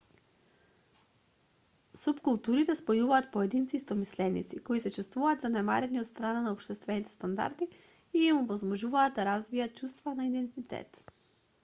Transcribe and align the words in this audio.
супкултурите 2.03 2.75
спојуваат 2.79 3.27
поединци 3.35 3.75
истомисленици 3.79 4.61
кои 4.69 4.81
се 4.85 4.91
чувствуваат 4.97 5.45
занемарени 5.47 6.01
од 6.05 6.09
страна 6.11 6.41
на 6.47 6.53
општествените 6.59 7.13
стандарди 7.17 7.67
и 7.75 8.23
им 8.31 8.39
овозможуваат 8.45 9.19
да 9.21 9.27
развијат 9.29 9.77
чувство 9.83 10.15
на 10.23 10.27
идентитет 10.31 11.03